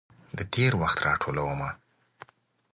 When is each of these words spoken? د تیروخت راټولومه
د 0.37 0.39
تیروخت 0.53 0.97
راټولومه 1.07 1.69